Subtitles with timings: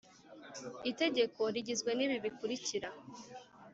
[0.91, 2.89] Itegeko rigizwe n’ibi bikurikira